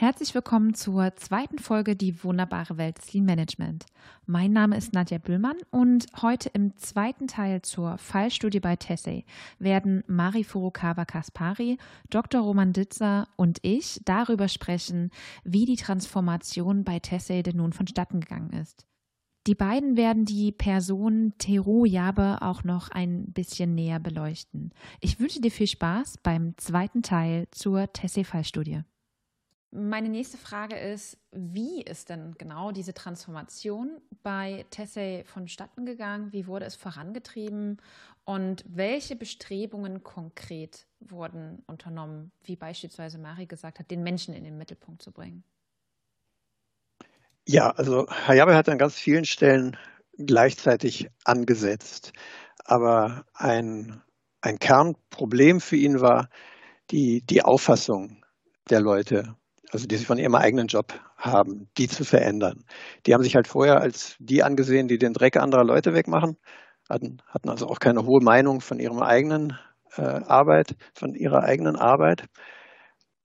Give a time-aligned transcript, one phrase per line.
[0.00, 3.84] Herzlich willkommen zur zweiten Folge Die wunderbare Welt des Lean Management.
[4.26, 9.24] Mein Name ist Nadja Büllmann und heute im zweiten Teil zur Fallstudie bei Tessay
[9.58, 11.78] werden Mari Furukawa Kaspari,
[12.10, 12.42] Dr.
[12.42, 15.10] Roman Ditzer und ich darüber sprechen,
[15.42, 18.86] wie die Transformation bei Tessay denn nun vonstatten gegangen ist.
[19.48, 24.72] Die beiden werden die Person Teru Jabe auch noch ein bisschen näher beleuchten.
[25.00, 28.84] Ich wünsche dir viel Spaß beim zweiten Teil zur Tessay-Fallstudie.
[29.70, 36.32] Meine nächste Frage ist, wie ist denn genau diese Transformation bei Tessay vonstatten gegangen?
[36.32, 37.76] Wie wurde es vorangetrieben?
[38.24, 44.56] Und welche Bestrebungen konkret wurden unternommen, wie beispielsweise Mari gesagt hat, den Menschen in den
[44.56, 45.44] Mittelpunkt zu bringen?
[47.46, 49.76] Ja, also Hayabe hat an ganz vielen Stellen
[50.16, 52.12] gleichzeitig angesetzt.
[52.64, 54.02] Aber ein,
[54.40, 56.30] ein Kernproblem für ihn war
[56.90, 58.24] die, die Auffassung
[58.70, 59.36] der Leute
[59.72, 62.64] also die sich von ihrem eigenen Job haben, die zu verändern.
[63.06, 66.36] Die haben sich halt vorher als die angesehen, die den Dreck anderer Leute wegmachen,
[66.88, 69.58] hatten, hatten also auch keine hohe Meinung von ihrem eigenen
[69.96, 72.24] äh, Arbeit, von ihrer eigenen Arbeit.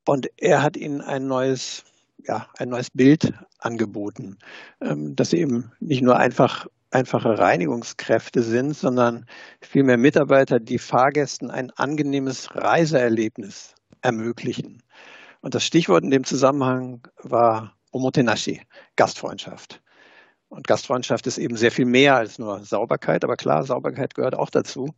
[0.06, 1.86] Und er hat ihnen ein neues,
[2.18, 4.38] ja, ein neues Bild angeboten,
[4.82, 9.26] ähm, dass sie eben nicht nur einfach einfache Reinigungskräfte sind, sondern
[9.62, 14.83] vielmehr Mitarbeiter, die Fahrgästen ein angenehmes Reiseerlebnis ermöglichen.
[15.44, 18.62] Und das Stichwort in dem Zusammenhang war Omotenashi,
[18.96, 19.82] Gastfreundschaft.
[20.48, 24.50] Und Gastfreundschaft ist eben sehr viel mehr als nur Sauberkeit, aber klar, Sauberkeit gehört auch
[24.50, 24.96] dazu.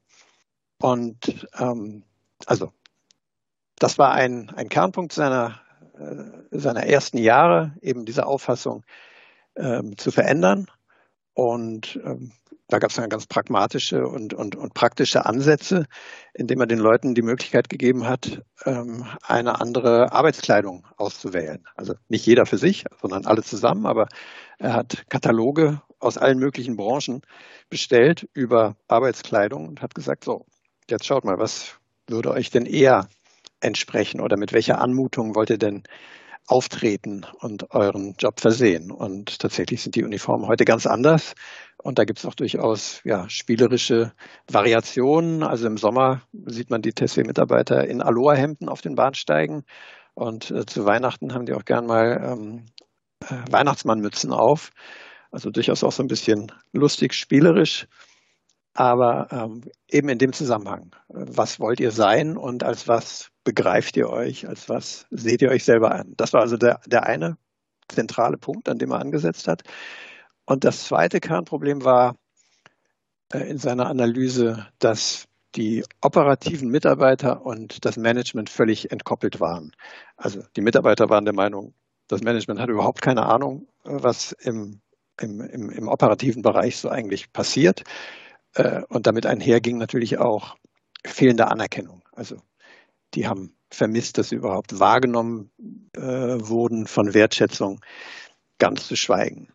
[0.79, 2.03] Und ähm,
[2.45, 2.71] also
[3.79, 5.61] das war ein, ein Kernpunkt seiner,
[5.97, 8.85] äh, seiner ersten Jahre, eben diese Auffassung
[9.55, 10.67] ähm, zu verändern.
[11.35, 12.31] Und ähm,
[12.67, 15.85] da gab es dann ganz pragmatische und, und, und praktische Ansätze,
[16.33, 21.63] indem er den Leuten die Möglichkeit gegeben hat, ähm, eine andere Arbeitskleidung auszuwählen.
[21.75, 24.07] Also nicht jeder für sich, sondern alle zusammen, aber
[24.57, 27.21] er hat Kataloge aus allen möglichen Branchen
[27.69, 30.45] bestellt über Arbeitskleidung und hat gesagt, so,
[30.89, 31.75] jetzt schaut mal, was
[32.07, 33.09] würde euch denn eher
[33.59, 35.83] entsprechen oder mit welcher Anmutung wollt ihr denn
[36.47, 38.91] auftreten und euren Job versehen.
[38.91, 41.33] Und tatsächlich sind die Uniformen heute ganz anders.
[41.77, 44.13] Und da gibt es auch durchaus ja, spielerische
[44.51, 45.43] Variationen.
[45.43, 49.63] Also im Sommer sieht man die Tesla-Mitarbeiter in Aloha-Hemden auf den Bahnsteigen.
[50.13, 52.65] Und äh, zu Weihnachten haben die auch gern mal ähm,
[53.21, 54.71] äh, Weihnachtsmannmützen auf.
[55.31, 57.87] Also durchaus auch so ein bisschen lustig, spielerisch.
[58.75, 60.91] Aber ähm, eben in dem Zusammenhang.
[61.07, 65.63] Was wollt ihr sein und als was begreift ihr euch, als was seht ihr euch
[65.63, 66.13] selber an?
[66.17, 67.37] Das war also der, der eine
[67.87, 69.63] zentrale Punkt, an dem er angesetzt hat.
[70.45, 72.17] Und das zweite Kernproblem war
[73.33, 79.71] äh, in seiner Analyse, dass die operativen Mitarbeiter und das Management völlig entkoppelt waren.
[80.17, 81.73] Also die Mitarbeiter waren der Meinung,
[82.07, 84.81] das Management hat überhaupt keine Ahnung, was im,
[85.19, 87.83] im, im, im operativen Bereich so eigentlich passiert.
[88.55, 90.55] Äh, und damit einherging natürlich auch
[91.05, 92.01] fehlende Anerkennung.
[92.13, 92.37] Also
[93.13, 95.51] die haben vermisst, dass sie überhaupt wahrgenommen
[95.95, 97.81] äh, wurden von Wertschätzung,
[98.57, 99.49] ganz zu schweigen.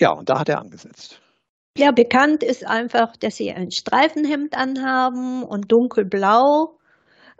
[0.00, 1.20] Ja, und da hat er angesetzt.
[1.76, 6.77] Ja, bekannt ist einfach, dass sie ein Streifenhemd anhaben und dunkelblau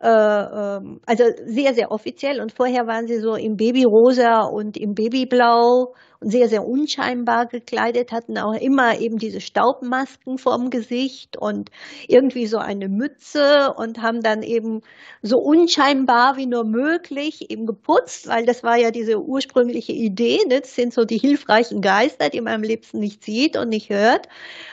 [0.01, 2.41] äh, ähm, also sehr, sehr offiziell.
[2.41, 8.13] Und vorher waren sie so im Babyrosa und im Babyblau und sehr, sehr unscheinbar gekleidet,
[8.13, 11.71] hatten auch immer eben diese Staubmasken vorm Gesicht und
[12.07, 14.81] irgendwie so eine Mütze und haben dann eben
[15.23, 20.39] so unscheinbar wie nur möglich eben geputzt, weil das war ja diese ursprüngliche Idee.
[20.49, 20.61] Ne?
[20.61, 24.29] Das sind so die hilfreichen Geister, die man am liebsten nicht sieht und nicht hört.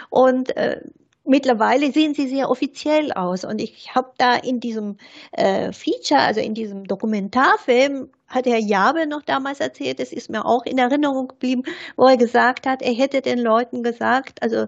[0.10, 0.82] Und äh,
[1.26, 3.44] mittlerweile sehen sie sehr offiziell aus.
[3.44, 4.98] Und ich habe da in diesem
[5.32, 10.46] äh, Feature, also in diesem Dokumentarfilm, hat Herr Jabe noch damals erzählt, es ist mir
[10.46, 11.64] auch in Erinnerung geblieben,
[11.96, 14.66] wo er gesagt hat, er hätte den Leuten gesagt, also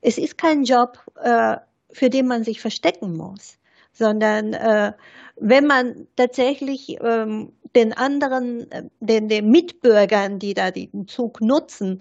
[0.00, 1.56] es ist kein Job, äh,
[1.90, 3.58] für den man sich verstecken muss,
[3.92, 4.92] sondern äh,
[5.36, 8.66] wenn man tatsächlich ähm, den anderen,
[9.00, 11.98] den, den Mitbürgern, die da den Zug nutzen,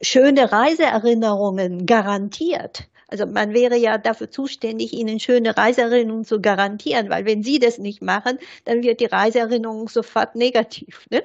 [0.00, 7.24] schöne Reiseerinnerungen garantiert, also man wäre ja dafür zuständig, ihnen schöne Reiseerinnerungen zu garantieren, weil
[7.24, 11.06] wenn sie das nicht machen, dann wird die Reiseerinnerung sofort negativ.
[11.10, 11.22] Ne?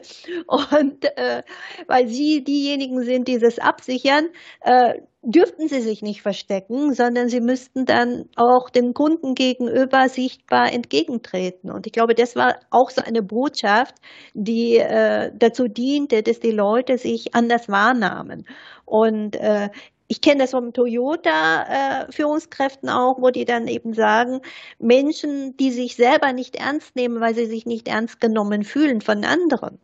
[0.48, 1.44] Und äh,
[1.88, 4.28] weil sie diejenigen sind, die das absichern,
[4.62, 4.94] äh,
[5.24, 11.70] dürften sie sich nicht verstecken, sondern sie müssten dann auch dem Kunden gegenüber sichtbar entgegentreten.
[11.70, 13.96] Und ich glaube, das war auch so eine Botschaft,
[14.34, 18.46] die äh, dazu diente, dass die Leute sich anders wahrnahmen.
[18.86, 19.70] Und äh,
[20.12, 24.42] ich kenne das von Toyota-Führungskräften äh, auch, wo die dann eben sagen,
[24.78, 29.24] Menschen, die sich selber nicht ernst nehmen, weil sie sich nicht ernst genommen fühlen von
[29.24, 29.80] anderen,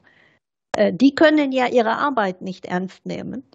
[0.74, 3.50] äh, die können ja ihre Arbeit nicht ernst nehmen.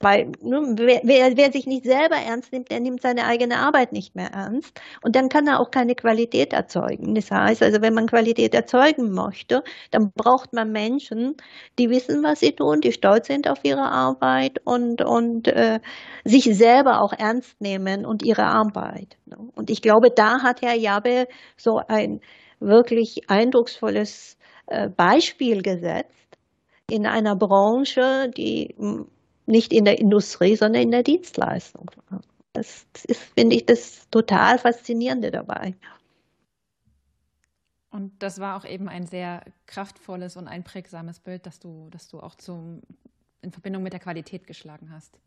[0.00, 3.92] Weil ne, wer, wer, wer, sich nicht selber ernst nimmt, der nimmt seine eigene Arbeit
[3.92, 4.80] nicht mehr ernst.
[5.02, 7.16] Und dann kann er auch keine Qualität erzeugen.
[7.16, 11.36] Das heißt also, wenn man Qualität erzeugen möchte, dann braucht man Menschen,
[11.80, 15.80] die wissen, was sie tun, die stolz sind auf ihre Arbeit und, und äh,
[16.24, 19.16] sich selber auch ernst nehmen und ihre Arbeit.
[19.26, 19.36] Ne?
[19.56, 22.20] Und ich glaube, da hat Herr Jabe so ein
[22.60, 24.36] wirklich eindrucksvolles
[24.66, 26.14] äh, Beispiel gesetzt
[26.90, 28.74] in einer Branche, die
[29.48, 31.90] nicht in der Industrie, sondern in der Dienstleistung.
[32.52, 35.74] Das ist, finde ich, das total Faszinierende dabei.
[37.90, 42.20] Und das war auch eben ein sehr kraftvolles und einprägsames Bild, das du, das du
[42.20, 42.82] auch zum,
[43.40, 45.18] in Verbindung mit der Qualität geschlagen hast.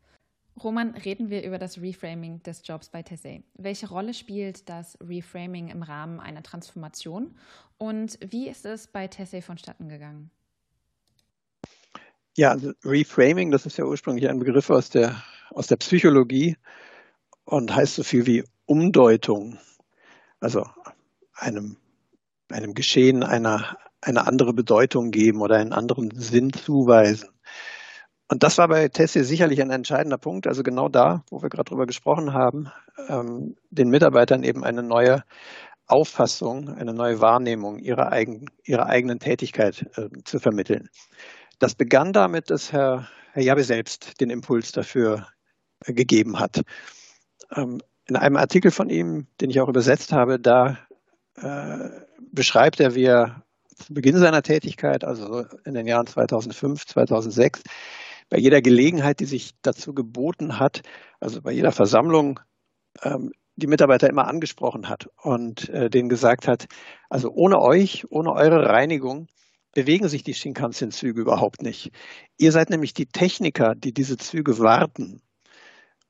[0.62, 3.42] Roman, reden wir über das Reframing des Jobs bei Tessé.
[3.54, 7.34] Welche Rolle spielt das Reframing im Rahmen einer Transformation
[7.78, 10.30] und wie ist es bei Tessé vonstatten gegangen?
[12.36, 16.56] Ja, also Reframing, das ist ja ursprünglich ein Begriff aus der, aus der Psychologie
[17.44, 19.58] und heißt so viel wie Umdeutung.
[20.40, 20.66] Also
[21.34, 21.76] einem,
[22.50, 27.28] einem Geschehen einer, eine andere Bedeutung geben oder einen anderen Sinn zuweisen.
[28.28, 31.68] Und das war bei Tessie sicherlich ein entscheidender Punkt, also genau da, wo wir gerade
[31.68, 32.72] drüber gesprochen haben,
[33.08, 35.22] ähm, den Mitarbeitern eben eine neue
[35.86, 40.88] Auffassung, eine neue Wahrnehmung ihrer, eigen, ihrer eigenen Tätigkeit äh, zu vermitteln.
[41.62, 45.28] Das begann damit, dass Herr, Herr Jabe selbst den Impuls dafür
[45.86, 46.62] äh, gegeben hat.
[47.54, 50.76] Ähm, in einem Artikel von ihm, den ich auch übersetzt habe, da
[51.36, 51.88] äh,
[52.32, 53.44] beschreibt er, wie er
[53.76, 57.62] zu Beginn seiner Tätigkeit, also in den Jahren 2005, 2006,
[58.28, 60.82] bei jeder Gelegenheit, die sich dazu geboten hat,
[61.20, 62.40] also bei jeder Versammlung,
[63.02, 66.66] ähm, die Mitarbeiter immer angesprochen hat und äh, denen gesagt hat,
[67.08, 69.28] also ohne euch, ohne eure Reinigung
[69.72, 71.92] bewegen sich die Shinkansen-Züge überhaupt nicht.
[72.36, 75.22] Ihr seid nämlich die Techniker, die diese Züge warten.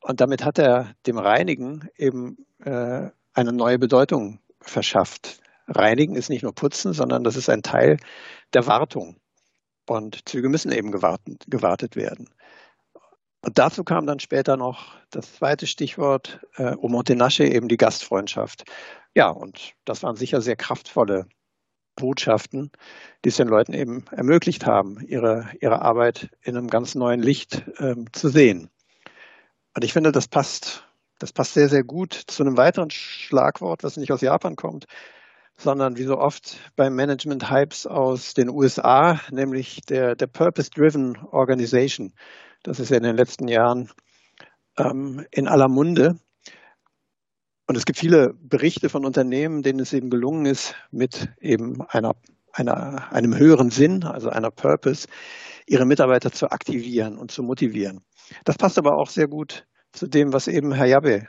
[0.00, 5.40] Und damit hat er dem Reinigen eben äh, eine neue Bedeutung verschafft.
[5.68, 7.98] Reinigen ist nicht nur Putzen, sondern das ist ein Teil
[8.52, 9.16] der Wartung.
[9.88, 12.28] Und Züge müssen eben gewartet, gewartet werden.
[13.44, 18.64] Und dazu kam dann später noch das zweite Stichwort, äh, Omotenashi, eben die Gastfreundschaft.
[19.14, 21.26] Ja, und das waren sicher sehr kraftvolle
[22.02, 22.72] Botschaften,
[23.24, 27.62] die es den Leuten eben ermöglicht haben, ihre, ihre Arbeit in einem ganz neuen Licht
[27.78, 28.70] ähm, zu sehen.
[29.76, 30.84] Und ich finde, das passt,
[31.20, 34.86] das passt sehr, sehr gut zu einem weiteren Schlagwort, was nicht aus Japan kommt,
[35.56, 42.12] sondern wie so oft bei Management-Hypes aus den USA, nämlich der, der Purpose-Driven Organization.
[42.64, 43.90] Das ist ja in den letzten Jahren
[44.76, 46.18] ähm, in aller Munde.
[47.66, 52.14] Und es gibt viele Berichte von Unternehmen, denen es eben gelungen ist, mit eben einer,
[52.52, 55.06] einer, einem höheren Sinn, also einer Purpose,
[55.66, 58.00] ihre Mitarbeiter zu aktivieren und zu motivieren.
[58.44, 61.28] Das passt aber auch sehr gut zu dem, was eben Herr Jabe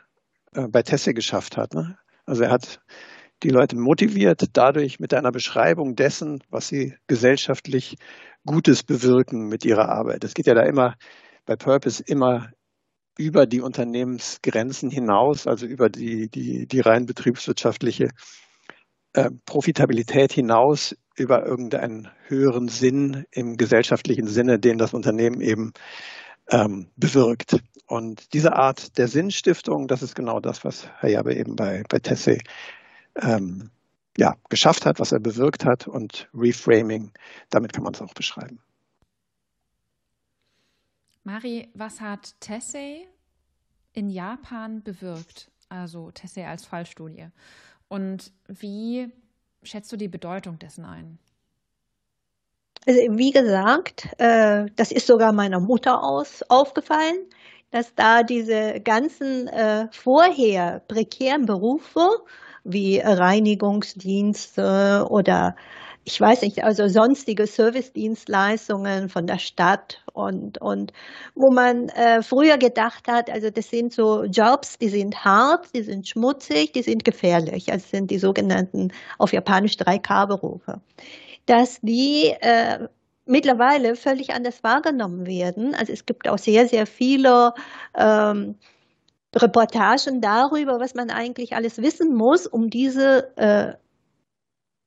[0.53, 1.73] äh, bei Tesse geschafft hat.
[1.73, 1.97] Ne?
[2.25, 2.81] Also er hat
[3.43, 7.97] die Leute motiviert, dadurch mit einer Beschreibung dessen, was sie gesellschaftlich
[8.45, 10.23] Gutes bewirken mit ihrer Arbeit.
[10.23, 10.95] Es geht ja da immer
[11.45, 12.51] bei Purpose immer
[13.17, 18.09] über die Unternehmensgrenzen hinaus, also über die, die, die rein betriebswirtschaftliche
[19.13, 25.73] äh, Profitabilität hinaus, über irgendeinen höheren Sinn im gesellschaftlichen Sinne, den das Unternehmen eben
[26.49, 27.57] ähm, bewirkt.
[27.85, 31.99] Und diese Art der Sinnstiftung, das ist genau das, was Herr Jabe eben bei, bei
[31.99, 32.39] Tesse
[33.15, 33.69] ähm,
[34.17, 35.87] ja, geschafft hat, was er bewirkt hat.
[35.87, 37.11] Und Reframing,
[37.49, 38.59] damit kann man es auch beschreiben.
[41.23, 43.07] Mari, was hat Tessay
[43.93, 45.49] in Japan bewirkt?
[45.69, 47.27] Also Tessay als Fallstudie.
[47.87, 49.11] Und wie
[49.63, 51.17] schätzt du die Bedeutung dessen ein?
[52.85, 57.15] Also wie gesagt, äh, das ist sogar meiner Mutter aus aufgefallen,
[57.71, 62.09] dass da diese ganzen äh, vorher prekären Berufe
[62.63, 65.55] wie Reinigungsdienste oder
[66.05, 70.91] ich weiß nicht, also sonstige Servicedienstleistungen von der Stadt und, und
[71.33, 75.83] wo man äh, früher gedacht hat, also das sind so Jobs, die sind hart, die
[75.83, 77.71] sind schmutzig, die sind gefährlich.
[77.71, 80.81] Also sind die sogenannten auf Japanisch 3K-Berufe.
[81.45, 82.87] Dass die äh,
[83.25, 85.73] mittlerweile völlig anders wahrgenommen werden.
[85.73, 87.53] Also es gibt auch sehr, sehr viele
[87.97, 88.55] ähm,
[89.35, 93.73] Reportagen darüber, was man eigentlich alles wissen muss, um diese äh,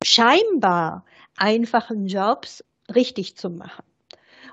[0.07, 1.05] scheinbar
[1.37, 3.85] einfachen Jobs richtig zu machen.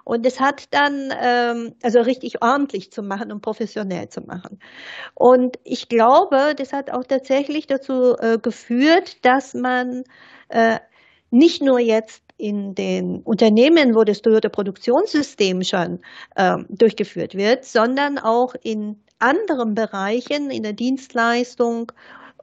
[0.06, 4.60] Und es hat dann, ähm, also richtig ordentlich zu machen und professionell zu machen.
[5.16, 10.04] Und ich glaube, das hat auch tatsächlich dazu äh, geführt, dass man
[10.50, 10.80] äh,
[11.30, 16.00] nicht nur jetzt in den Unternehmen, wo das Toyota Produktionssystem schon
[16.36, 21.94] äh, durchgeführt wird, sondern auch in anderen Bereichen in der Dienstleistung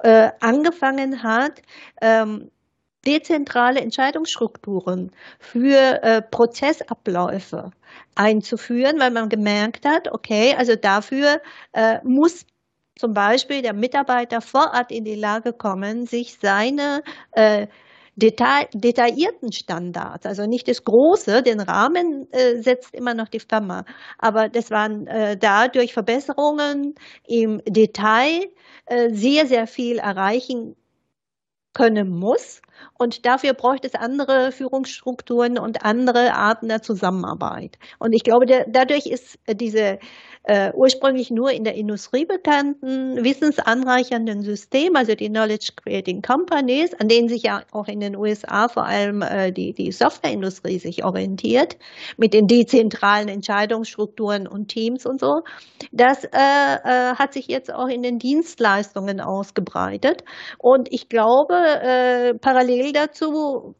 [0.03, 1.61] äh, angefangen hat,
[2.01, 2.51] ähm,
[3.07, 7.71] dezentrale Entscheidungsstrukturen für äh, Prozessabläufe
[8.15, 11.41] einzuführen, weil man gemerkt hat, okay, also dafür
[11.73, 12.45] äh, muss
[12.97, 17.03] zum Beispiel der Mitarbeiter vor Ort in die Lage kommen, sich seine
[17.33, 17.67] äh,
[18.15, 23.85] detail, detaillierten Standards, also nicht das Große, den Rahmen äh, setzt immer noch die Firma,
[24.19, 26.95] aber das waren äh, dadurch Verbesserungen
[27.27, 28.51] im Detail
[28.87, 30.77] äh, sehr, sehr viel erreichen
[31.73, 32.61] können muss.
[32.99, 37.79] Und dafür bräuchte es andere Führungsstrukturen und andere Arten der Zusammenarbeit.
[37.99, 39.99] Und ich glaube, der, dadurch ist diese
[40.45, 47.09] äh, ursprünglich nur in der Industrie bekannten wissensanreichernden System, also die Knowledge Creating Companies, an
[47.09, 51.77] denen sich ja auch in den USA vor allem äh, die, die Softwareindustrie sich orientiert,
[52.17, 55.43] mit den dezentralen Entscheidungsstrukturen und Teams und so.
[55.93, 60.25] Das äh, äh, hat sich jetzt auch in den Dienstleistungen ausgebreitet.
[60.59, 63.75] Und ich glaube, äh, parallel dazu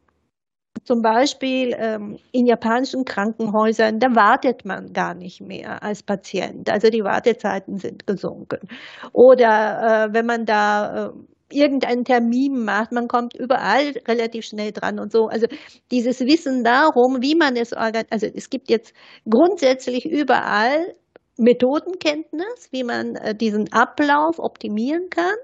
[0.83, 6.69] zum Beispiel ähm, in japanischen Krankenhäusern, da wartet man gar nicht mehr als Patient.
[6.69, 8.67] Also die Wartezeiten sind gesunken.
[9.13, 11.11] Oder äh, wenn man da äh,
[11.53, 15.27] irgendeinen Termin macht, man kommt überall relativ schnell dran und so.
[15.27, 15.47] Also
[15.91, 18.93] dieses Wissen darum, wie man es organisiert, also es gibt jetzt
[19.29, 20.95] grundsätzlich überall
[21.37, 25.35] Methodenkenntnis, wie man äh, diesen Ablauf optimieren kann.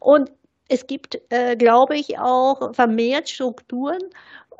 [0.00, 0.30] Und
[0.68, 4.00] es gibt, äh, glaube ich, auch vermehrt Strukturen,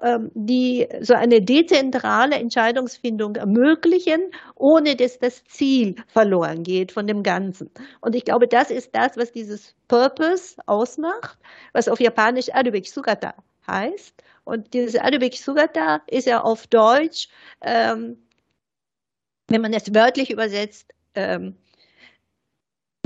[0.02, 7.22] ähm, die so eine dezentrale Entscheidungsfindung ermöglichen, ohne dass das Ziel verloren geht von dem
[7.22, 7.70] Ganzen.
[8.00, 11.38] Und ich glaube, das ist das, was dieses Purpose ausmacht,
[11.72, 13.34] was auf Japanisch Adubeki Sugata
[13.66, 14.22] heißt.
[14.44, 17.28] Und dieses Adubeki Sugata ist ja auf Deutsch,
[17.62, 18.18] ähm,
[19.48, 21.56] wenn man es wörtlich übersetzt, ähm,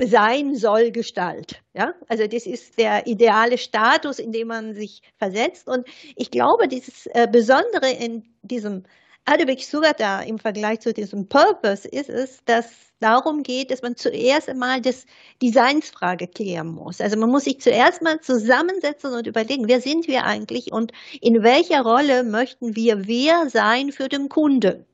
[0.06, 1.62] sein soll Gestalt.
[1.74, 5.68] Ja, also das ist der ideale Status, in dem man sich versetzt.
[5.68, 8.84] Und ich glaube, dieses äh, Besondere in diesem
[9.24, 14.48] Adebek Sugata im Vergleich zu diesem Purpose ist es, dass darum geht, dass man zuerst
[14.48, 15.06] einmal das
[15.42, 17.00] Designsfrage klären muss.
[17.00, 21.42] Also man muss sich zuerst mal zusammensetzen und überlegen, wer sind wir eigentlich und in
[21.42, 24.84] welcher Rolle möchten wir wer sein für den Kunden.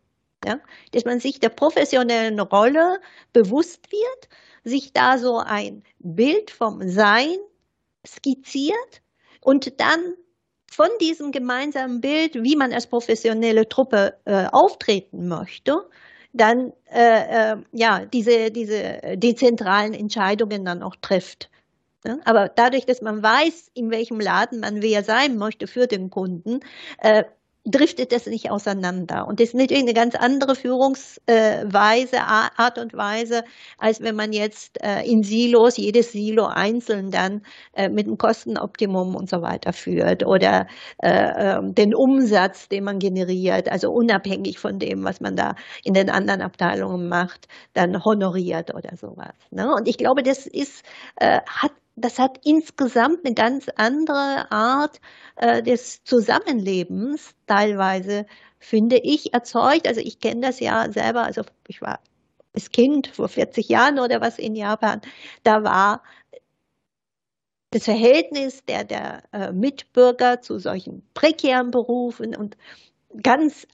[0.44, 0.60] Ja,
[0.92, 3.00] dass man sich der professionellen Rolle
[3.32, 4.28] bewusst wird
[4.66, 7.36] sich da so ein Bild vom Sein
[8.04, 9.02] skizziert
[9.40, 10.14] und dann
[10.70, 15.88] von diesem gemeinsamen Bild, wie man als professionelle Truppe äh, auftreten möchte,
[16.32, 21.48] dann äh, äh, ja diese diese dezentralen Entscheidungen dann auch trifft.
[22.04, 22.18] Ja?
[22.24, 26.60] Aber dadurch, dass man weiß, in welchem Laden man wer sein möchte für den Kunden,
[26.98, 27.24] äh,
[27.66, 29.26] driftet das nicht auseinander.
[29.26, 33.42] Und das ist natürlich eine ganz andere Führungsweise, Art und Weise,
[33.78, 37.42] als wenn man jetzt äh, in Silos, jedes Silo einzeln dann
[37.74, 40.68] äh, mit einem Kostenoptimum und so weiter führt oder
[41.02, 45.94] äh, ähm, den Umsatz, den man generiert, also unabhängig von dem, was man da in
[45.94, 49.34] den anderen Abteilungen macht, dann honoriert oder sowas.
[49.50, 49.72] Ne?
[49.74, 50.84] Und ich glaube, das ist,
[51.18, 55.00] hat das hat insgesamt eine ganz andere Art
[55.36, 58.26] äh, des Zusammenlebens teilweise,
[58.58, 59.88] finde ich, erzeugt.
[59.88, 62.00] Also ich kenne das ja selber, also ich war
[62.54, 65.00] als Kind vor 40 Jahren oder was in Japan,
[65.42, 66.02] da war
[67.70, 72.56] das Verhältnis der, der äh, Mitbürger zu solchen prekären Berufen und
[73.22, 73.66] ganz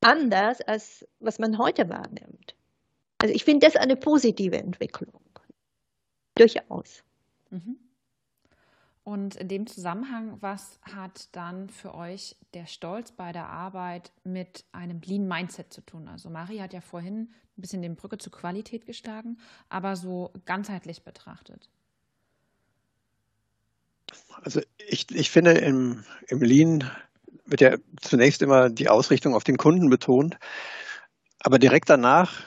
[0.00, 2.54] anders, als was man heute wahrnimmt.
[3.18, 5.20] Also ich finde das eine positive Entwicklung.
[6.34, 7.04] Durchaus.
[7.52, 7.76] Mhm.
[9.04, 14.64] Und in dem Zusammenhang, was hat dann für euch der Stolz bei der Arbeit mit
[14.70, 16.06] einem Lean Mindset zu tun?
[16.08, 21.02] Also Marie hat ja vorhin ein bisschen den Brücke zur Qualität geschlagen, aber so ganzheitlich
[21.02, 21.68] betrachtet.
[24.42, 26.88] Also ich, ich finde, im, im Lean
[27.44, 30.38] wird ja zunächst immer die Ausrichtung auf den Kunden betont,
[31.40, 32.40] aber direkt danach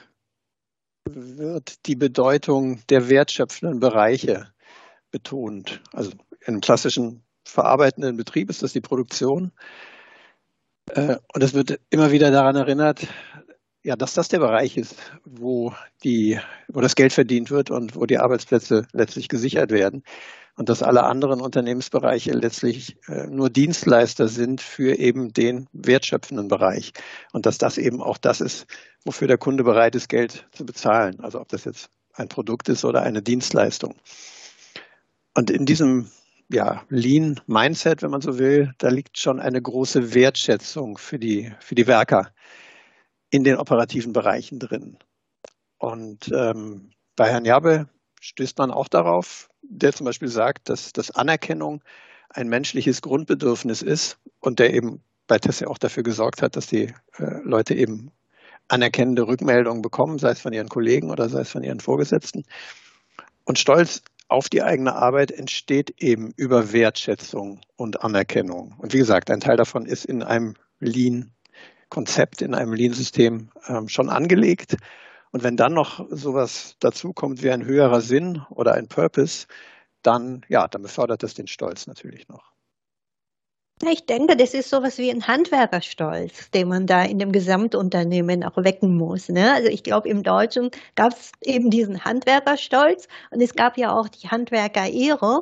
[1.06, 4.55] wird die Bedeutung der wertschöpfenden Bereiche
[5.16, 5.82] betont.
[5.94, 6.12] Also
[6.46, 9.54] im klassischen verarbeitenden Betrieb ist das die Produktion.
[10.92, 13.08] Äh, und es wird immer wieder daran erinnert,
[13.82, 18.06] ja, dass das der Bereich ist, wo die, wo das Geld verdient wird und wo
[18.06, 20.04] die Arbeitsplätze letztlich gesichert werden.
[20.58, 26.94] und dass alle anderen Unternehmensbereiche letztlich äh, nur Dienstleister sind für eben den wertschöpfenden Bereich
[27.34, 28.66] und dass das eben auch das ist,
[29.06, 31.20] wofür der Kunde bereit ist, Geld zu bezahlen.
[31.20, 33.96] Also ob das jetzt ein Produkt ist oder eine Dienstleistung.
[35.36, 36.10] Und in diesem
[36.50, 41.54] ja, Lean Mindset, wenn man so will, da liegt schon eine große Wertschätzung für die,
[41.60, 42.32] für die Werker
[43.30, 44.98] in den operativen Bereichen drin.
[45.78, 47.88] Und ähm, bei Herrn Jabe
[48.22, 51.84] stößt man auch darauf, der zum Beispiel sagt, dass, dass Anerkennung
[52.30, 56.94] ein menschliches Grundbedürfnis ist und der eben bei Tesse auch dafür gesorgt hat, dass die
[57.18, 58.12] äh, Leute eben
[58.68, 62.44] anerkennende Rückmeldungen bekommen, sei es von ihren Kollegen oder sei es von ihren Vorgesetzten.
[63.44, 68.76] Und Stolz auf die eigene Arbeit entsteht eben über Wertschätzung und Anerkennung.
[68.78, 74.10] Und wie gesagt, ein Teil davon ist in einem Lean-Konzept, in einem Lean-System ähm, schon
[74.10, 74.78] angelegt.
[75.32, 79.48] Und wenn dann noch sowas dazukommt wie ein höherer Sinn oder ein Purpose,
[80.02, 82.55] dann, ja, dann befördert das den Stolz natürlich noch.
[83.84, 88.56] Ich denke, das ist sowas wie ein Handwerkerstolz, den man da in dem Gesamtunternehmen auch
[88.56, 89.28] wecken muss.
[89.28, 89.52] Ne?
[89.54, 94.08] Also ich glaube, im Deutschen gab es eben diesen Handwerkerstolz und es gab ja auch
[94.08, 95.42] die Handwerkerehre.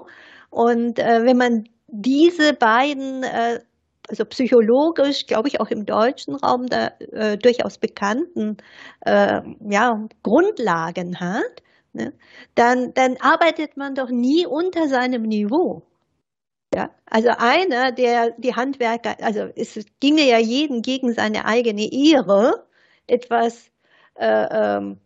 [0.49, 3.59] Und äh, wenn man diese beiden, äh,
[4.09, 8.57] also psychologisch, glaube ich, auch im deutschen Raum da äh, durchaus bekannten
[9.01, 11.61] äh, ja, Grundlagen hat,
[11.93, 12.13] ne?
[12.55, 15.83] dann, dann arbeitet man doch nie unter seinem Niveau.
[16.73, 22.65] Ja, also einer, der die Handwerker, also es ginge ja jeden gegen seine eigene Ehre,
[23.05, 23.69] etwas
[24.15, 24.97] äh, ähm,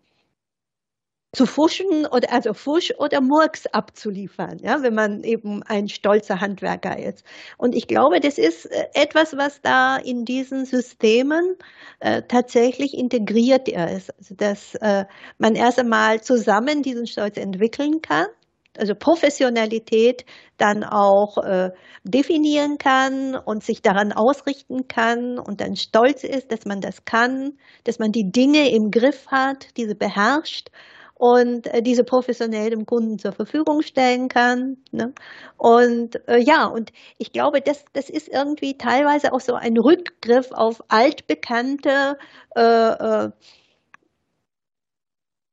[1.34, 6.98] zu fuschen oder also Fusch oder Murks abzuliefern, ja, wenn man eben ein stolzer Handwerker
[6.98, 7.26] ist.
[7.58, 11.58] Und ich glaube, das ist äh, etwas, was da in diesen Systemen
[12.00, 15.06] äh, tatsächlich integriert ist, also dass äh,
[15.38, 18.28] man erst einmal zusammen diesen Stolz entwickeln kann
[18.78, 20.26] also Professionalität
[20.58, 21.72] dann auch äh,
[22.04, 27.58] definieren kann und sich daran ausrichten kann und dann stolz ist, dass man das kann,
[27.84, 30.70] dass man die Dinge im Griff hat, diese beherrscht
[31.20, 34.78] und äh, diese professionell dem Kunden zur Verfügung stellen kann.
[34.92, 35.14] Ne?
[35.58, 40.52] Und äh, ja, und ich glaube, das, das ist irgendwie teilweise auch so ein Rückgriff
[40.52, 42.18] auf altbekannte
[42.56, 43.30] äh, äh,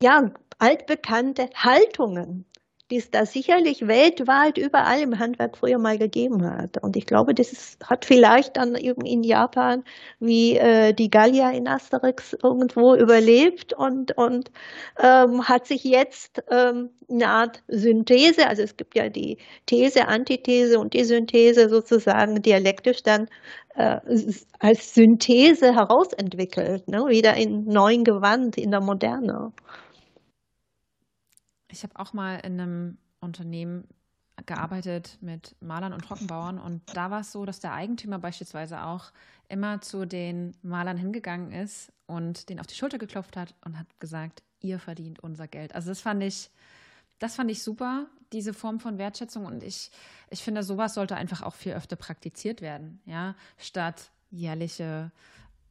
[0.03, 2.45] ja, altbekannte Haltungen
[2.95, 6.81] die es da sicherlich weltweit überall im Handwerk früher mal gegeben hat.
[6.81, 9.83] Und ich glaube, das ist, hat vielleicht dann eben in Japan
[10.21, 14.53] wie äh, die Gallier in Asterix irgendwo überlebt und, und
[15.03, 20.79] ähm, hat sich jetzt ähm, eine Art Synthese, also es gibt ja die These, Antithese
[20.79, 23.27] und die Synthese sozusagen dialektisch dann
[23.75, 23.99] äh,
[24.61, 27.07] als Synthese herausentwickelt, ne?
[27.09, 29.53] wieder in neuen Gewand, in der Moderne.
[31.75, 33.89] Ich habe auch mal in einem Unternehmen
[34.47, 39.11] gearbeitet mit Malern und Trockenbauern und da war es so, dass der Eigentümer beispielsweise auch
[39.49, 43.87] immer zu den Malern hingegangen ist und den auf die Schulter geklopft hat und hat
[43.99, 45.75] gesagt, ihr verdient unser Geld.
[45.75, 46.49] Also das fand ich,
[47.19, 49.91] das fand ich super, diese Form von Wertschätzung und ich,
[50.31, 55.11] ich finde, sowas sollte einfach auch viel öfter praktiziert werden, ja, statt jährliche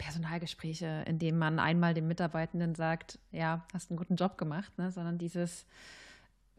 [0.03, 4.91] Personalgespräche, in denen man einmal dem Mitarbeitenden sagt, ja, hast einen guten Job gemacht, ne?
[4.91, 5.65] sondern dieses,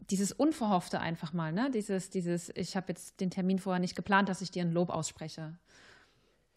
[0.09, 1.69] dieses Unverhoffte einfach mal, ne?
[1.69, 4.89] dieses, dieses, ich habe jetzt den Termin vorher nicht geplant, dass ich dir ein Lob
[4.89, 5.59] ausspreche.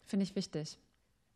[0.03, 0.79] Finde ich wichtig.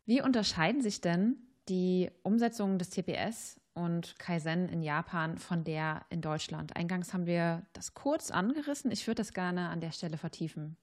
[0.06, 1.36] Wie unterscheiden sich denn
[1.68, 6.74] die Umsetzung des TPS und Kaizen in Japan von der in Deutschland?
[6.74, 8.90] Eingangs haben wir das kurz angerissen.
[8.90, 10.76] Ich würde das gerne an der Stelle vertiefen.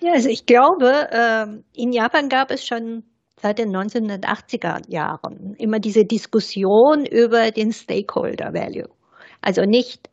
[0.00, 3.04] Ja, also ich glaube, ähm, in Japan gab es schon
[3.40, 8.88] seit den 1980er Jahren immer diese Diskussion über den Stakeholder Value.
[9.40, 10.08] Also nicht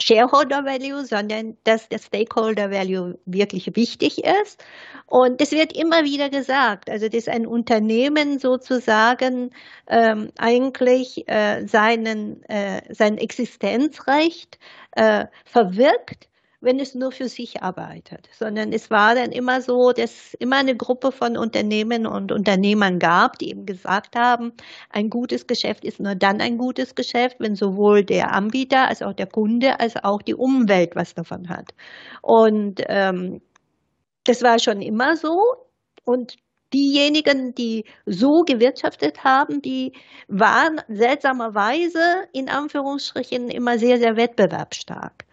[0.00, 4.64] Shareholder Value, sondern dass der Stakeholder Value wirklich wichtig ist.
[5.06, 9.50] Und das wird immer wieder gesagt, also dass ein Unternehmen sozusagen
[9.88, 14.58] ähm, eigentlich äh, seinen, äh, sein Existenzrecht
[14.92, 16.29] äh, verwirkt,
[16.60, 20.76] wenn es nur für sich arbeitet, sondern es war dann immer so, dass immer eine
[20.76, 24.52] Gruppe von Unternehmen und Unternehmern gab, die eben gesagt haben,
[24.90, 29.14] ein gutes Geschäft ist nur dann ein gutes Geschäft, wenn sowohl der Anbieter als auch
[29.14, 31.72] der Kunde als auch die Umwelt was davon hat.
[32.22, 33.40] Und ähm,
[34.24, 35.40] das war schon immer so.
[36.04, 36.36] Und
[36.72, 39.92] diejenigen, die so gewirtschaftet haben, die
[40.28, 42.00] waren seltsamerweise
[42.32, 45.24] in Anführungsstrichen immer sehr, sehr wettbewerbsstark.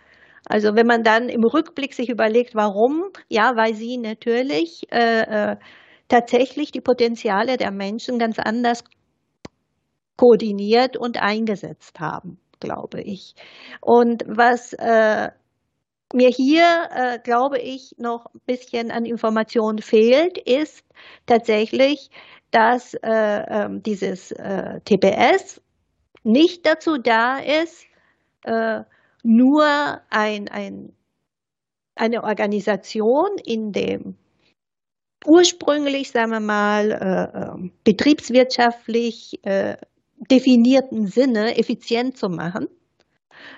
[0.50, 5.58] Also wenn man dann im Rückblick sich überlegt, warum, ja, weil sie natürlich äh, äh,
[6.08, 8.84] tatsächlich die Potenziale der Menschen ganz anders
[10.16, 13.36] koordiniert und eingesetzt haben, glaube ich.
[13.82, 15.30] Und was äh,
[16.14, 20.84] mir hier, äh, glaube ich, noch ein bisschen an Informationen fehlt, ist
[21.26, 22.10] tatsächlich,
[22.52, 25.62] dass äh, äh, dieses äh, TPS
[26.24, 27.86] nicht dazu da ist,
[28.44, 28.84] äh,
[29.24, 29.66] nur
[30.10, 30.94] ein, ein,
[31.96, 34.16] eine Organisation in dem
[35.26, 39.40] ursprünglich, sagen wir mal, äh, ähm, betriebswirtschaftlich
[40.30, 42.68] definierten Sinne effizient zu machen,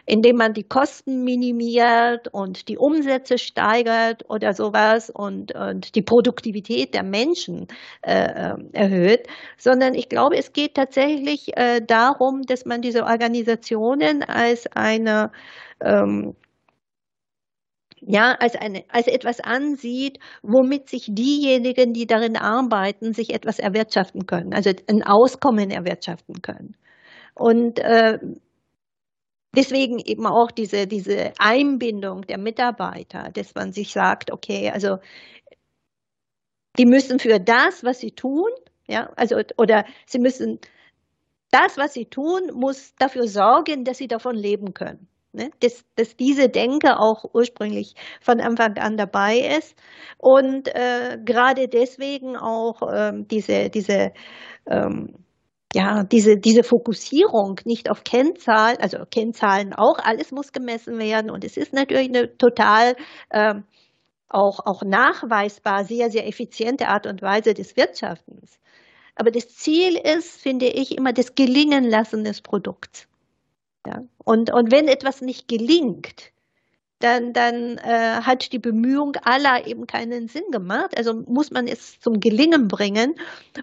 [0.05, 6.93] indem man die Kosten minimiert und die Umsätze steigert oder sowas und, und die Produktivität
[6.93, 7.67] der Menschen
[8.01, 14.23] äh, ähm, erhöht, sondern ich glaube, es geht tatsächlich äh, darum, dass man diese Organisationen
[14.23, 15.31] als eine
[15.81, 16.35] ähm,
[18.01, 24.25] ja, als, eine, als etwas ansieht, womit sich diejenigen, die darin arbeiten, sich etwas erwirtschaften
[24.25, 26.75] können, also ein Auskommen erwirtschaften können.
[27.35, 28.19] Und äh,
[29.55, 34.97] Deswegen eben auch diese, diese Einbindung der Mitarbeiter, dass man sich sagt, okay, also
[36.77, 38.49] die müssen für das, was sie tun,
[38.87, 40.59] ja, also oder sie müssen
[41.51, 45.07] das, was sie tun, muss dafür sorgen, dass sie davon leben können.
[45.31, 45.51] Ne?
[45.61, 49.75] Dass, dass diese Denke auch ursprünglich von Anfang an dabei ist
[50.17, 54.11] und äh, gerade deswegen auch ähm, diese, diese
[54.67, 55.15] ähm,
[55.73, 61.43] ja, diese, diese Fokussierung nicht auf Kennzahlen, also Kennzahlen auch, alles muss gemessen werden und
[61.43, 62.95] es ist natürlich eine total
[63.31, 63.63] ähm,
[64.29, 68.59] auch, auch nachweisbar sehr, sehr effiziente Art und Weise des Wirtschaftens.
[69.15, 73.07] Aber das Ziel ist, finde ich, immer das Gelingen lassen des Produkts.
[73.85, 74.03] Ja?
[74.23, 76.31] Und, und wenn etwas nicht gelingt,
[76.99, 80.97] dann, dann äh, hat die Bemühung aller eben keinen Sinn gemacht.
[80.97, 83.15] Also muss man es zum Gelingen bringen.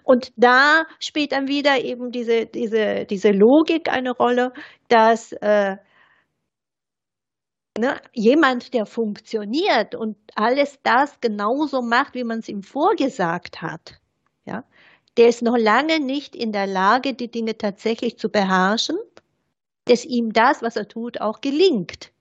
[0.03, 4.53] Und da spielt dann wieder eben diese, diese, diese Logik eine Rolle,
[4.89, 5.77] dass äh,
[7.77, 13.99] ne, jemand, der funktioniert und alles das genauso macht, wie man es ihm vorgesagt hat,
[14.45, 14.63] ja,
[15.17, 18.97] der ist noch lange nicht in der Lage, die Dinge tatsächlich zu beherrschen,
[19.85, 22.11] dass ihm das, was er tut, auch gelingt.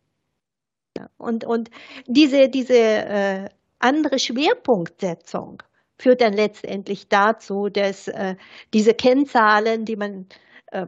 [1.19, 1.71] Und, und
[2.07, 5.63] diese, diese äh, andere Schwerpunktsetzung
[5.99, 8.37] führt dann letztendlich dazu, dass äh,
[8.75, 10.27] diese Kennzahlen, die man,
[10.67, 10.87] äh,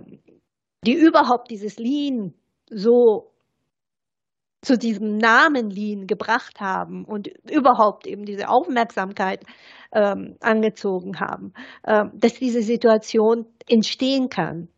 [0.84, 2.34] die überhaupt dieses Lean
[2.70, 3.32] so
[4.60, 9.44] zu diesem Namen Lean gebracht haben und überhaupt eben diese Aufmerksamkeit
[9.92, 11.52] ähm, angezogen haben,
[11.84, 14.68] äh, dass diese Situation entstehen kann,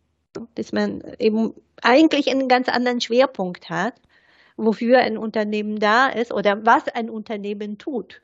[0.54, 3.94] dass man eben eigentlich einen ganz anderen Schwerpunkt hat
[4.64, 8.20] wofür ein Unternehmen da ist oder was ein Unternehmen tut.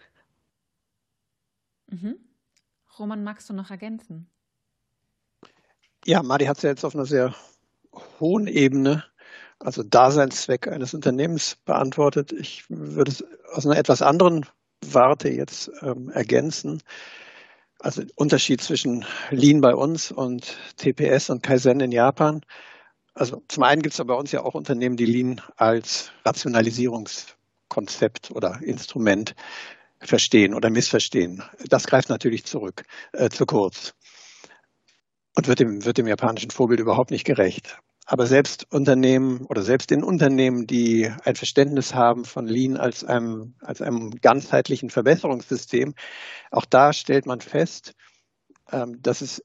[1.89, 2.17] Mhm.
[2.99, 4.29] Roman, magst du noch ergänzen?
[6.05, 7.35] Ja, Madi hat es ja jetzt auf einer sehr
[8.21, 9.05] hohen Ebene,
[9.59, 12.33] also Daseinszweck eines Unternehmens beantwortet.
[12.33, 14.47] Ich würde es aus einer etwas anderen
[14.85, 16.83] Warte jetzt ähm, ergänzen.
[17.79, 22.43] Also Unterschied zwischen Lean bei uns und TPS und Kaizen in Japan.
[23.17, 28.61] Also zum einen gibt es bei uns ja auch Unternehmen, die Lean als Rationalisierungskonzept oder
[28.63, 29.35] Instrument
[30.01, 31.43] verstehen oder missverstehen.
[31.67, 33.95] Das greift natürlich zurück, äh, zu kurz
[35.35, 37.79] und wird dem, wird dem japanischen Vorbild überhaupt nicht gerecht.
[38.05, 43.55] Aber selbst Unternehmen oder selbst in Unternehmen, die ein Verständnis haben von Lean als einem,
[43.63, 45.95] als einem ganzheitlichen Verbesserungssystem,
[46.51, 47.95] auch da stellt man fest,
[48.71, 49.43] ähm, dass es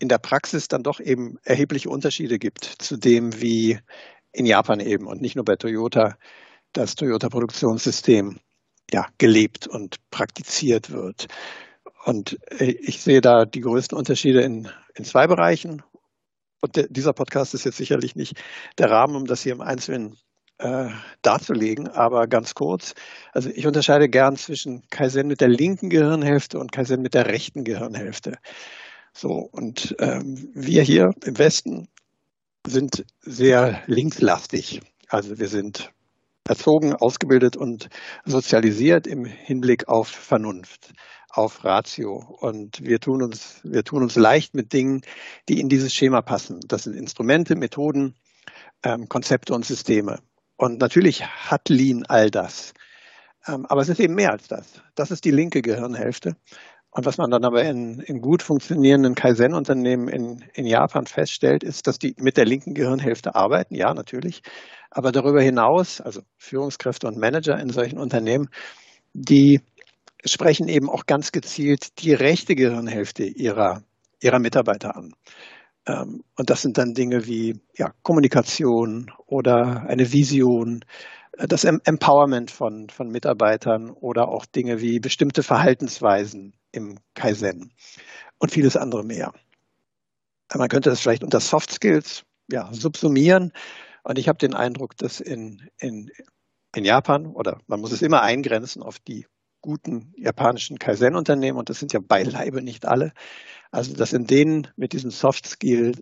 [0.00, 3.78] in der Praxis dann doch eben erhebliche Unterschiede gibt zu dem, wie
[4.32, 6.16] in Japan eben und nicht nur bei Toyota
[6.72, 8.38] das Toyota-Produktionssystem
[8.92, 11.26] ja, gelebt und praktiziert wird.
[12.04, 15.82] Und äh, ich sehe da die größten Unterschiede in, in zwei Bereichen.
[16.60, 18.40] Und der, dieser Podcast ist jetzt sicherlich nicht
[18.78, 20.16] der Rahmen, um das hier im Einzelnen
[20.58, 20.88] äh,
[21.22, 22.94] darzulegen, aber ganz kurz.
[23.32, 27.64] Also ich unterscheide gern zwischen Kaizen mit der linken Gehirnhälfte und Kaizen mit der rechten
[27.64, 28.38] Gehirnhälfte.
[29.18, 31.88] So, und ähm, wir hier im Westen
[32.66, 34.82] sind sehr linkslastig.
[35.08, 35.90] Also wir sind
[36.46, 37.88] erzogen, ausgebildet und
[38.26, 40.92] sozialisiert im Hinblick auf Vernunft,
[41.30, 42.36] auf Ratio.
[42.40, 45.00] Und wir tun uns, wir tun uns leicht mit Dingen,
[45.48, 46.60] die in dieses Schema passen.
[46.68, 48.16] Das sind Instrumente, Methoden,
[48.82, 50.18] ähm, Konzepte und Systeme.
[50.58, 52.74] Und natürlich hat Lean all das.
[53.46, 54.82] Ähm, aber es ist eben mehr als das.
[54.94, 56.36] Das ist die linke Gehirnhälfte.
[56.96, 61.86] Und was man dann aber in, in gut funktionierenden Kaizen-Unternehmen in, in Japan feststellt, ist,
[61.86, 64.40] dass die mit der linken Gehirnhälfte arbeiten, ja, natürlich.
[64.90, 68.48] Aber darüber hinaus, also Führungskräfte und Manager in solchen Unternehmen,
[69.12, 69.60] die
[70.24, 73.82] sprechen eben auch ganz gezielt die rechte Gehirnhälfte ihrer,
[74.22, 75.12] ihrer Mitarbeiter an.
[75.86, 80.82] Ähm, und das sind dann Dinge wie ja, Kommunikation oder eine Vision,
[81.36, 87.72] das Empowerment von, von Mitarbeitern oder auch Dinge wie bestimmte Verhaltensweisen im Kaizen
[88.38, 89.32] und vieles andere mehr.
[90.54, 93.52] Man könnte das vielleicht unter Soft Skills ja, subsumieren.
[94.04, 96.10] Und ich habe den Eindruck, dass in, in,
[96.74, 99.26] in Japan, oder man muss es immer eingrenzen auf die
[99.60, 103.12] guten japanischen Kaizen-Unternehmen, und das sind ja beileibe nicht alle,
[103.72, 106.00] also dass in denen mit diesen Soft Skills,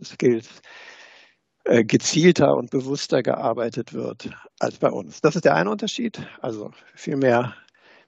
[1.65, 5.23] äh, gezielter und bewusster gearbeitet wird als bei uns.
[5.23, 7.55] Das ist der eine Unterschied, also viel mehr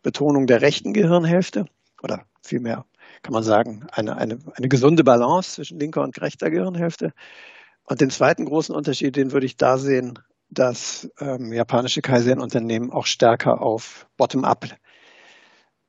[0.02, 1.64] Betonung der rechten Gehirnhälfte
[2.02, 2.84] oder vielmehr
[3.22, 7.12] kann man sagen, eine, eine, eine gesunde Balance zwischen linker und rechter Gehirnhälfte.
[7.84, 13.06] Und den zweiten großen Unterschied, den würde ich da sehen, dass ähm, japanische Kaizen-Unternehmen auch
[13.06, 14.66] stärker auf Bottom-up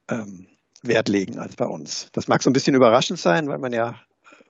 [0.09, 0.47] ähm,
[0.81, 2.09] Wert legen als bei uns.
[2.11, 3.99] Das mag so ein bisschen überraschend sein, weil man ja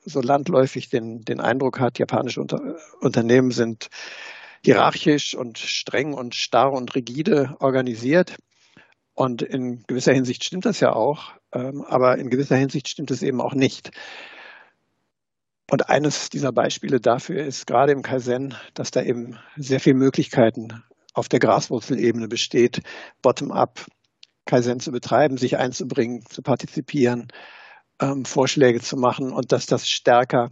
[0.05, 3.89] so landläufig den, den Eindruck hat, japanische Unter Unternehmen sind
[4.63, 8.37] hierarchisch und streng und starr und rigide organisiert.
[9.13, 11.31] Und in gewisser Hinsicht stimmt das ja auch,
[11.87, 13.91] aber in gewisser Hinsicht stimmt es eben auch nicht.
[15.69, 20.83] Und eines dieser Beispiele dafür ist gerade im Kaizen, dass da eben sehr viele Möglichkeiten
[21.13, 22.81] auf der Graswurzelebene besteht,
[23.21, 23.85] bottom-up
[24.45, 27.27] Kaizen zu betreiben, sich einzubringen, zu partizipieren,
[27.99, 30.51] ähm, Vorschläge zu machen und dass das stärker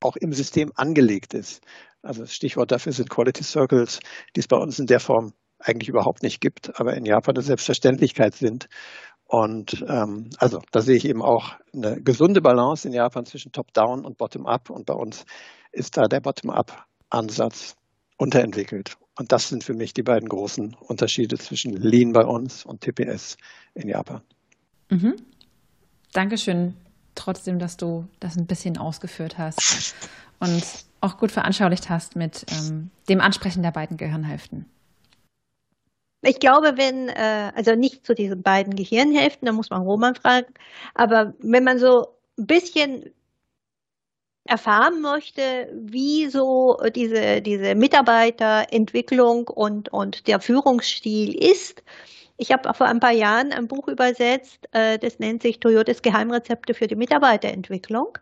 [0.00, 1.62] auch im System angelegt ist.
[2.02, 4.00] Also das Stichwort dafür sind Quality Circles,
[4.34, 7.42] die es bei uns in der Form eigentlich überhaupt nicht gibt, aber in Japan eine
[7.42, 8.68] Selbstverständlichkeit sind.
[9.28, 14.04] Und ähm, also da sehe ich eben auch eine gesunde Balance in Japan zwischen Top-Down
[14.04, 14.70] und Bottom-Up.
[14.70, 15.24] Und bei uns
[15.72, 17.76] ist da der Bottom-Up-Ansatz
[18.18, 18.96] unterentwickelt.
[19.18, 23.36] Und das sind für mich die beiden großen Unterschiede zwischen Lean bei uns und TPS
[23.74, 24.22] in Japan.
[24.90, 25.16] Mhm.
[26.12, 26.74] Dankeschön
[27.14, 29.94] trotzdem, dass du das ein bisschen ausgeführt hast
[30.38, 30.62] und
[31.00, 34.66] auch gut veranschaulicht hast mit ähm, dem Ansprechen der beiden Gehirnhälften.
[36.26, 40.52] Ich glaube, wenn, äh, also nicht zu diesen beiden Gehirnhälften, da muss man Roman fragen,
[40.94, 43.12] aber wenn man so ein bisschen
[44.44, 51.82] erfahren möchte, wie so diese, diese Mitarbeiterentwicklung und, und der Führungsstil ist.
[52.36, 56.74] Ich habe vor ein paar Jahren ein Buch übersetzt, äh, das nennt sich Toyotas Geheimrezepte
[56.74, 58.18] für die Mitarbeiterentwicklung.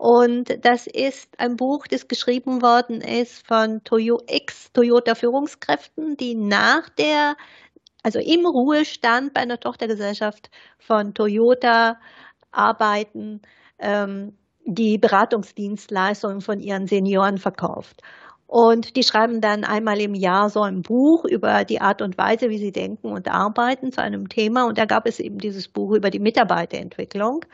[0.00, 6.88] Und das ist ein Buch, das geschrieben worden ist von Toyo Ex-Toyota Führungskräften, die nach
[6.88, 7.36] der,
[8.02, 12.00] also im Ruhestand bei einer Tochtergesellschaft von Toyota
[12.50, 13.42] arbeiten,
[13.78, 18.00] ähm, die Beratungsdienstleistungen von ihren Senioren verkauft.
[18.50, 22.50] Und die schreiben dann einmal im Jahr so ein Buch über die Art und Weise,
[22.50, 24.66] wie sie denken und arbeiten zu einem Thema.
[24.66, 27.44] Und da gab es eben dieses Buch über die Mitarbeiterentwicklung.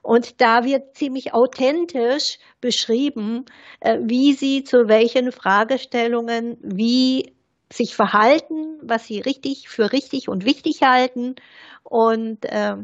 [0.00, 3.44] Und da wird ziemlich authentisch beschrieben,
[3.80, 7.34] äh, wie sie zu welchen Fragestellungen wie
[7.70, 11.34] sich verhalten, was sie richtig für richtig und wichtig halten.
[11.82, 12.76] Und äh,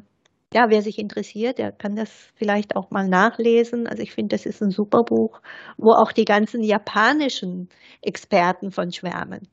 [0.55, 3.89] ja, wer sich interessiert, der kann das vielleicht auch mal nachlesen.
[3.89, 5.41] Also ich finde, das ist ein super Buch,
[5.77, 7.69] wo auch die ganzen japanischen
[8.01, 9.49] Experten von schwärmen.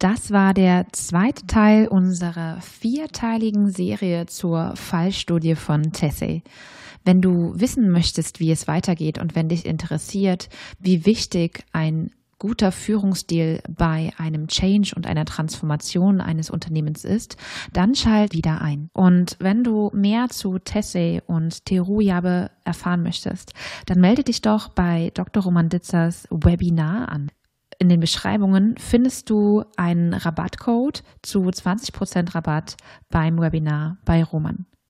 [0.00, 6.42] Das war der zweite Teil unserer vierteiligen Serie zur Fallstudie von Tessay.
[7.04, 10.48] Wenn du wissen möchtest, wie es weitergeht und wenn dich interessiert,
[10.80, 12.10] wie wichtig ein
[12.44, 17.38] guter Führungsstil bei einem Change und einer Transformation eines Unternehmens ist,
[17.72, 18.90] dann schalt wieder ein.
[18.92, 23.54] Und wenn du mehr zu Tessay und Teruyabe erfahren möchtest,
[23.86, 25.42] dann melde dich doch bei Dr.
[25.42, 27.30] Roman Ditzers Webinar an.
[27.78, 32.76] In den Beschreibungen findest du einen Rabattcode zu 20% Rabatt
[33.08, 34.66] beim Webinar bei Roman.